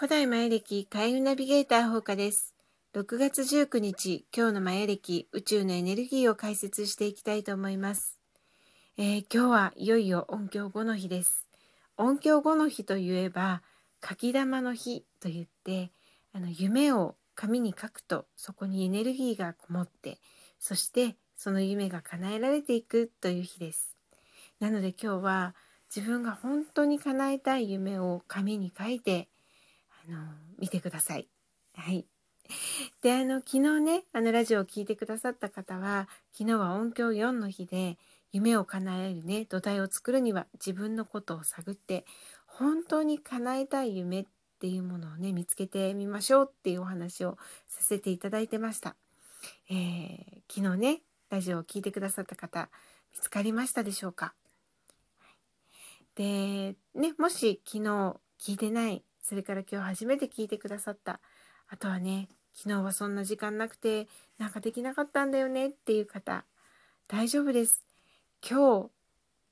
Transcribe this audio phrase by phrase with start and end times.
[0.00, 2.54] 古代マヤ歴開運ナビゲーター放課です。
[2.94, 8.18] 6月19日、今日のマヤ歴宇宙のエネルギーを解説していきたいと思います。
[8.96, 11.46] えー、今日はいよいよ音響後の日です。
[11.98, 13.60] 音響後の日といえば、
[14.02, 15.90] 書き玉の日と言って、
[16.32, 20.16] あの夢を紙に書くとそこにエネルギーがこもって、
[20.58, 23.94] そしてその夢が叶えられていくという日です。
[24.60, 25.54] なので今日は
[25.94, 29.28] 自分が本当に叶えたい夢を紙に書いて
[30.10, 30.18] あの
[30.58, 31.28] 見てください。
[31.74, 32.06] はい。
[33.00, 37.96] であの昨日ねあのラジオを聴いてくださった方は昨日は音響4の日で
[38.32, 42.04] 夢を叶えるね土台を作るには自分のことを探って
[42.46, 44.26] 本当に叶えたい夢っ
[44.58, 48.96] ていうものをね見つけてみましょうっていうお話をさせていただいてました。
[49.70, 52.68] えー、昨日ねラジオを聴いてくださった方
[53.12, 54.34] 見つかりましたでしょうか？
[56.16, 61.20] でねもし昨日聞いてないそれから今日初めて聞いてくださった。
[61.68, 66.44] あとはね、昨日はそんな時間なくて、なんかできなかったんだよねっていう方、
[67.06, 67.84] 大丈夫です。
[68.48, 68.90] 今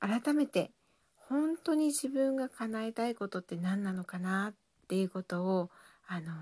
[0.00, 0.72] 日、改めて、
[1.14, 4.54] 本当に自分が叶えたいことって何なのかなっ
[4.88, 5.70] ていうことを、
[6.06, 6.32] あのー、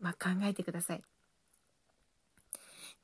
[0.00, 1.02] まあ、考えてください。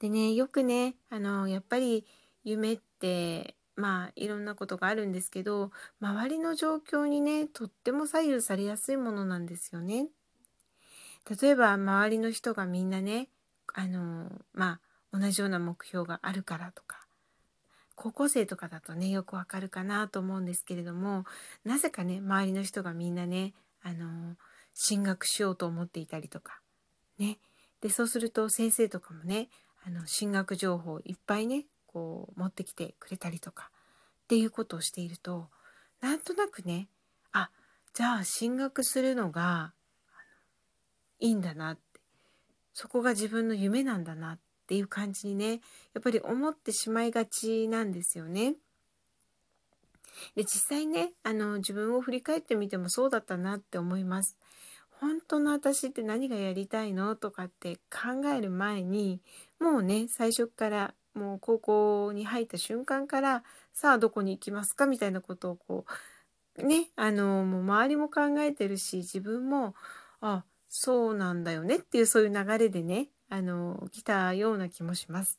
[0.00, 2.05] でね、よくね、あのー、やっぱり
[2.42, 10.08] 夢ってまあいろんなことがあるんですけど周りの状況にねとっても左右されやすいものなんですよね。
[11.41, 13.28] 例えば周りの人がみんなね
[13.72, 14.80] あのま
[15.12, 17.05] あ同じような目標があるからとか
[17.95, 21.25] 高校生とかだとねよくわかるかなと思うんですけれども
[21.64, 24.36] なぜかね周りの人がみんなねあの
[24.75, 26.61] 進学しようと思っていたりとか
[27.19, 27.39] ね
[27.80, 29.48] でそうすると先生とかもね
[29.86, 33.70] あの進学情報いっぱいねこう持ってきてくれたりとか
[34.24, 35.48] っていうことをしていると
[36.00, 36.88] なんとなくね
[37.32, 37.50] あ
[37.94, 39.72] じゃあ進学するのが
[41.20, 41.83] いいんだなって
[42.72, 48.56] そこが自分の夢なんだなっていう感じにねやっぱり思ってしまいがちなんですよね。
[50.34, 54.36] で実際ねあの自分を振り返ってみてもそうだったなって思います。
[55.00, 59.20] 本当の私って何がやりたいのとかって考える前に
[59.60, 63.42] もうね最初からもう高校に入った瞬間から
[63.73, 65.85] さあどこに行きますかみたいなことをこ
[66.57, 69.75] うねあのもう周りも考えてるし自分も
[70.20, 75.39] あそうなんだよねっていうそういう流れでねあの来たような気もします。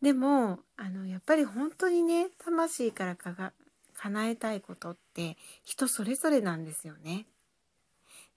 [0.00, 3.52] でもあのやっぱり本当にね魂からかが
[3.94, 7.26] 叶えたいことって人それぞれなんですよね。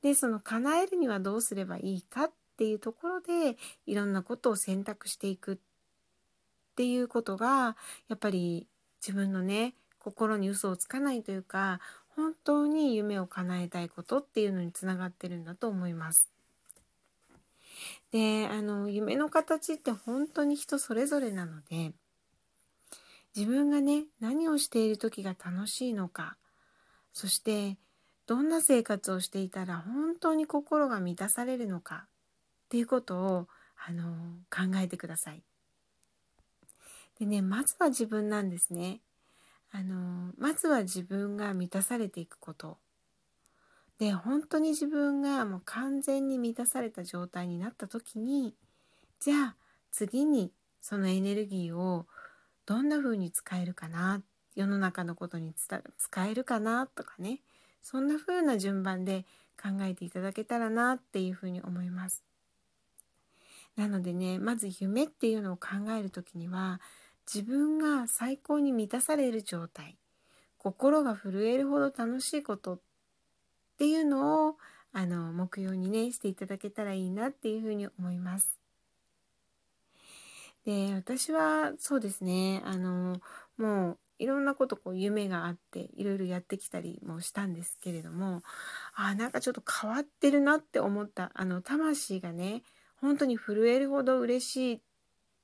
[0.04, 3.58] でその叶えるにはどうすればいいかっていうところで
[3.88, 5.58] いろんなことを選択していくっ
[6.76, 7.78] っていうことが
[8.10, 8.68] やっぱり
[9.02, 11.80] 自分のね心に嘘をつかないというか
[12.18, 16.30] 本当に夢を叶えたいことっていうのにつながってるんだと思います。
[18.12, 21.94] であの夢の形って本当に人それぞれなので
[23.34, 26.36] 自分がね何をしている時が楽しいのか
[27.14, 27.78] そして
[28.28, 32.06] どんな生活をしていたら本当に心が満たされるのか
[32.66, 33.48] っていうことを
[33.88, 34.14] あの
[34.50, 35.44] 考えてください。
[37.20, 39.00] でね、まずは自分なんですね。
[39.72, 42.78] あの、まずは自分が満たされていくこと。
[44.00, 48.56] で、本当に自分がもう完全に満たされた状態になった時に、
[49.20, 49.56] じゃあ
[49.92, 52.06] 次にそのエネルギーを
[52.66, 54.22] どんな風に使えるかな、
[54.56, 57.40] 世の中のことに使えるかなとかね、
[57.82, 59.26] そんな風な順番で
[59.62, 62.24] 考えていただけたらなっていうふうに思います。
[63.76, 66.80] なのでね、まず夢っていうのを考える時には、
[67.32, 69.98] 自分が最高に満たされる状態
[70.58, 72.80] 心が震えるほど楽しいことっ
[73.78, 74.56] ていうのを
[74.94, 78.60] あの目標にねしていただけたらいいなっていうふうに思います。
[80.66, 83.18] で私はそうですねあの
[83.58, 88.42] もういろんなことこう夢があっていろいろやってきたりもしたんですけれども
[88.96, 92.64] あなんかちょっと変わってるなって思ったあの魂がね
[93.02, 94.82] 本当に震えるほど嬉しい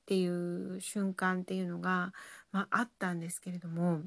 [0.02, 2.12] っていう瞬間っていうのが、
[2.50, 4.00] まあ、あったんですけれども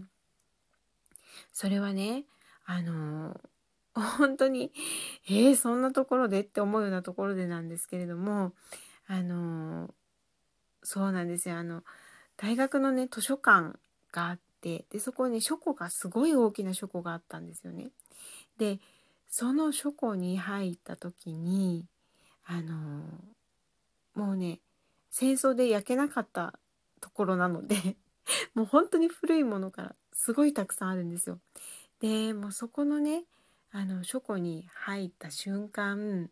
[1.53, 2.25] それはね
[2.65, 3.39] あの
[3.93, 4.71] 本当に
[5.27, 8.51] えー、そんなところでって思うようなところでなんですけれども
[9.07, 9.89] あの
[10.83, 11.83] そうなんですよあの
[12.37, 13.77] 大学のね図書館
[14.11, 17.87] があってでそこに書庫がすごい大きな書庫があったんですよね。
[18.57, 18.79] で
[19.29, 21.85] その書庫に入った時に
[22.45, 23.01] あの
[24.13, 24.59] もうね
[25.17, 26.59] 戦争で焼けなかった
[26.99, 27.95] ところなので
[28.53, 31.39] もう本当に古いものからすごいたくさんあるんですよ。
[32.01, 33.23] でもうそこのね
[33.71, 36.29] あの書庫に入った瞬間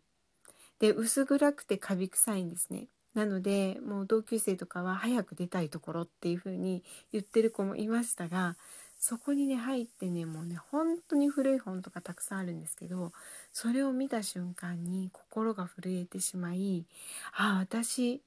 [0.80, 2.88] で薄暗くてカビ臭いんですね。
[3.14, 8.58] なのでもう同級生とかは早く出たいところっていう風に言ってる子もいましたが
[8.98, 13.12] そこにね入ってねもうね本当に古い本とかたくさんあるんですけど
[13.50, 16.84] それを見た瞬間に心が震えてしまい
[17.32, 18.20] ああ私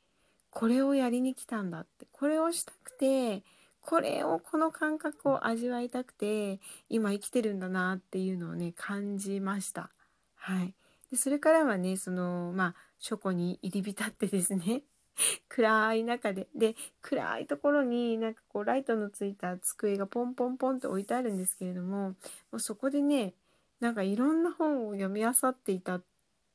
[0.58, 2.08] これをやりに来たんだって。
[2.12, 3.44] これをしたくて
[3.80, 6.60] これをこの感覚を味わいたくて
[6.90, 9.92] 今生きてるんだなっていうのをね感じました。
[10.34, 10.74] はい、
[11.12, 14.82] でそれからはねそのまあ書庫に入り浸ってですね
[15.48, 16.48] 暗い中で。
[16.56, 22.16] で暗いところになんかこうライトのついた机がポンポンポンと置いてあるんですけれどもも
[22.54, 23.36] うそこでね
[23.80, 26.04] なんかいろんな本を読み漁っていたっ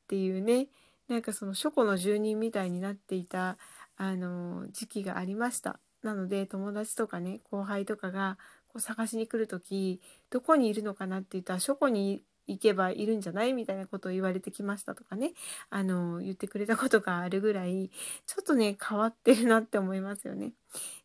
[0.08, 0.66] ていうね
[1.08, 3.58] なんかその書庫の住人みたいになっていた
[4.02, 5.78] あの時期がありました。
[6.02, 15.34] なので友達とかね後輩とかがこう探しに来る時どこにいるのかなって言ったら書庫に行けばいるんじゃないみたいなことを言われてきましたとかね
[15.70, 17.92] あの言ってくれたことがあるぐらい
[18.26, 20.50] ちょっとね変わってるなって思いますよね。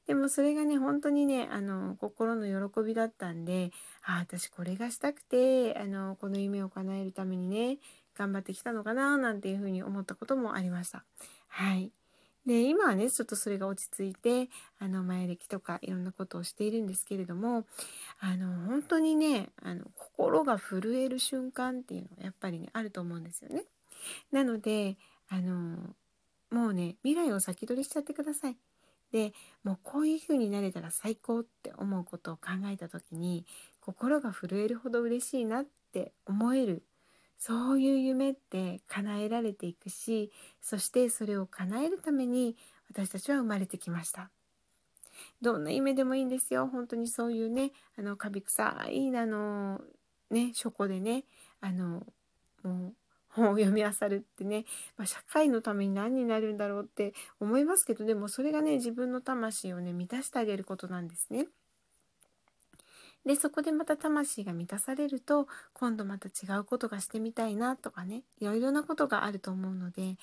[0.07, 3.71] でもそれがね本当にねあの心の喜びだったんで
[4.03, 7.77] ああ私これがしたくてあのこの夢を叶えるためにね
[8.17, 11.03] 頑張ってきたのかななんていうふうに思ったこともありました。
[11.49, 11.96] はい
[12.47, 14.49] で今はねちょっとそれが落ち着いて
[14.79, 17.65] あの前歴とかいろんなことをしているんですけれども
[18.21, 23.63] あの本当にねあの心が震える瞬間っていうのはやっぱりねあると思うんですよね。
[24.31, 24.95] なので
[25.27, 25.77] あの
[26.49, 28.57] もうね未来を先取りしちゃってください。
[29.11, 29.33] で
[29.65, 33.45] もうこういう風になれたら最高って思うことを考えた時に
[33.81, 36.83] 心が震えるほど嬉しいなって思える
[37.37, 40.31] そういう夢って叶えられていくし
[40.61, 42.55] そしてそれを叶えるために
[42.89, 44.29] 私たちは生まれてきました
[45.41, 49.81] どんな夢でもいいんですよ本当にそういうねあのカビ臭いあの
[50.31, 51.25] ね書庫でね
[51.61, 52.03] あの
[52.63, 52.93] もう
[53.29, 54.65] 本を読み漁るってね、
[54.97, 61.47] まあ、社会のために何になるんだろうって思いますけどでもそれがね自分の魂をね満たしてあげることなんですね。
[63.27, 70.15] でそこでまた魂が満たされると今度また違うことがしてみたいなとかねいろいろなことがあると思うので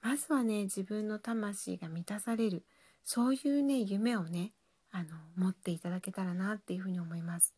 [0.00, 2.62] まずはね自分の魂が満たされる
[3.02, 4.52] そういうね夢をね
[4.92, 7.52] あの持っていただけたらなっていうふうに思います。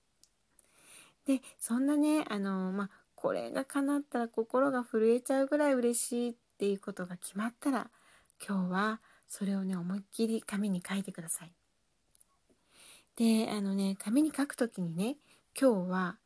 [1.27, 7.91] でそんなねあのまあこれが叶ったら心が震えちゃうぐらい嬉しいっていうことが決まったら
[8.47, 11.53] 今日はそれをね思いっきり紙に書いてください。
[13.16, 15.16] であのね紙に書く時にね
[15.58, 16.16] 今日は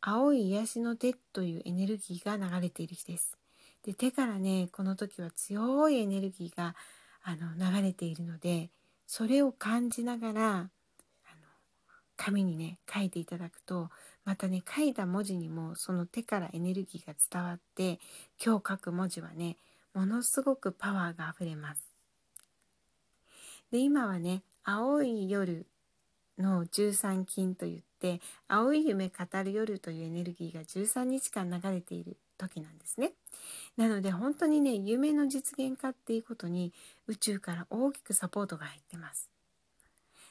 [0.00, 3.36] 青い癒しの手というエネルギーが流れている日です。
[3.84, 6.74] で手からねこの時は強いエネルギーが
[7.22, 8.70] あの流れているので
[9.06, 10.68] それを感じながらあの
[12.16, 13.90] 紙にね書いていただくと
[14.24, 17.98] またね書いた文字にもその手からエネルギーが伝わって
[18.44, 19.56] 今日書く文字はね
[19.94, 21.82] ものすごくパワーがあふれます。
[23.72, 25.66] で今はね青い夜
[26.38, 33.12] の13金といって青い夢語る夜というエネルギーが13日間流れている時なんですね。
[33.76, 36.72] なので本当にね夢の実現化っていうことに
[37.06, 39.30] 宇宙から大きくサポートが入ってます。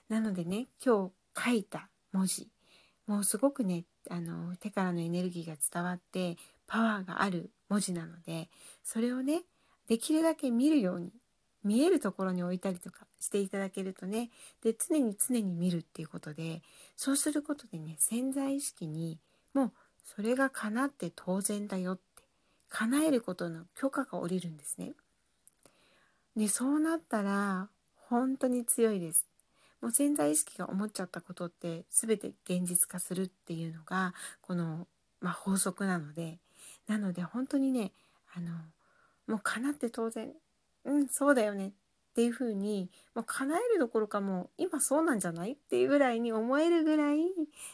[0.09, 2.47] なのでね今日書いた文字
[3.06, 6.37] もうすごくねあの手からのエネルギーが伝わって
[6.68, 8.49] パワーがある文字なので
[8.83, 9.44] それをね
[9.87, 11.11] できるだけ見るように
[11.63, 14.30] 見えるところに置いたりとかしていただけるとね
[14.63, 16.61] で常に常に見るっていうことで
[16.95, 19.19] そうすることでね潜在意識に
[19.54, 19.71] もう
[20.04, 22.23] それが叶って当然だよって
[22.69, 24.94] 叶えることの許可が下りるんですね。
[26.37, 27.68] でそうなったら
[28.07, 29.28] 本当に強いです。
[29.81, 34.87] もう潜在意識が思っちゃったことって全て現実化するっていうのがこの、
[35.21, 36.37] まあ、法則なので
[36.87, 37.92] なので本当にね
[38.35, 38.51] あの
[39.28, 40.33] もう叶って当然
[40.86, 41.71] うんそうだよねっ
[42.14, 45.54] ていうふうにもう叶えるどころかもう今そうなんじゃない？
[45.54, 47.19] っていうぐらいに思えるぐらい、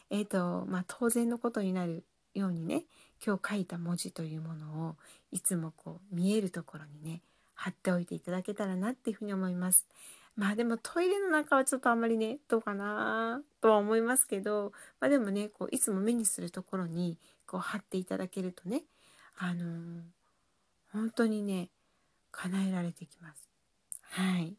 [0.09, 2.83] えーとまあ、当然のことになるようにね
[3.25, 4.95] 今日書いた文字というものを
[5.31, 7.21] いつもこう見えるところにね
[7.53, 9.87] 貼っておいていただけたらなっていうふうに思います。
[10.35, 18.83] まあでもトイレの中はちょっとあんまりねどうかなとは思いますけど、まあ、でもねこういつも目にするところにこう貼っていただけるとね
[19.37, 20.01] あのー、
[20.91, 21.69] 本当にね
[22.35, 23.49] 叶えられてきます。
[24.01, 24.55] はい。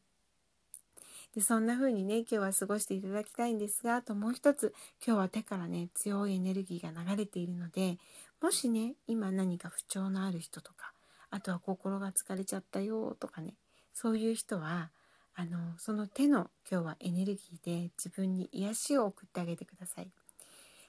[1.35, 4.75] でそんな風にね今日は過ごしていただきたいんですがあともう一つ
[5.07, 7.99] 今日は手からね強いエネルギーが流れているので
[8.41, 10.95] もしね今何か不調のある人とか
[11.31, 13.53] あとは心が疲れちゃったよとかね
[13.93, 14.91] そういう人は
[15.35, 20.09] あのその手の今日はエネルギーで自分に癒しを送ってあげてください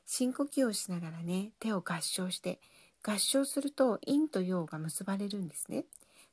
[0.05, 2.59] 深呼吸をしながらね手を合掌して
[3.03, 5.85] 合唱すると陰と陽が結ばれるんですね。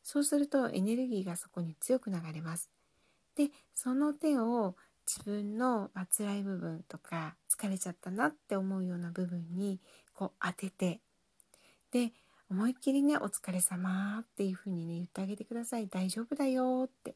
[0.04, 2.70] そうするとエネルギーがそこに強く流れます。
[3.34, 9.80] でその手を自分の、ま辛い部分とか疲れちゃったなって思うような部分に
[10.14, 11.00] こう当てて
[11.90, 12.12] で
[12.50, 17.14] 思いっきりね「お疲れ様っていう風にね言ってあげてください大丈夫だよって、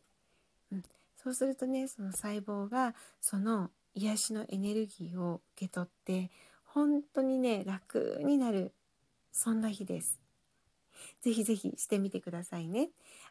[0.72, 0.82] うん、
[1.16, 6.30] そうするとねその細胞がその癒しのエネルギーを受け取って
[6.64, 8.72] 本当にね楽になる
[9.32, 10.27] そんな日です。
[11.20, 12.90] ぜひぜひしてみてくださいね。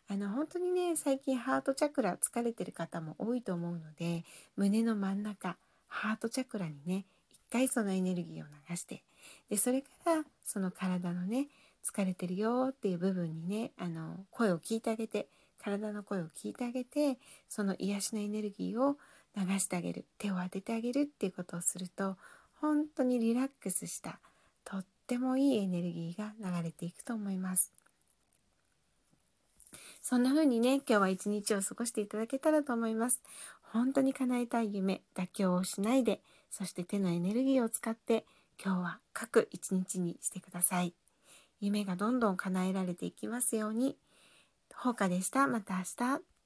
[0.09, 4.23] あの本当にね最近ハートチャクラ疲れてる方も多いと思うので
[4.55, 5.57] 胸の真ん中
[5.87, 9.03] ハートチャクラにね一回そのエネルギーを流して
[9.49, 11.47] でそれからその体のね
[11.83, 15.27] 疲れてるよっていう部分にねあの声を聞いてあげて
[15.61, 17.17] 体の声を聞いてあげて
[17.49, 18.95] その癒しのエネルギーを
[19.35, 22.15] 流してあげる手を当ててあげるっていうことをすると
[22.61, 24.19] 本当にリラックスした
[25.07, 27.71] ってもいいエネルギーが流れていくと思います。
[30.01, 33.21] そんな風にね、今日は一日を過ごしていただけたらと思います。
[33.61, 36.19] 本当に叶えたい夢、妥協をしないで、
[36.51, 38.25] そして手のエネルギーを使って、
[38.61, 40.93] 今日は各一日にしてください。
[41.61, 43.97] 夢がどんどん叶えられていきますように。
[44.75, 45.47] ほうかでした。
[45.47, 45.83] また明
[46.19, 46.36] 日。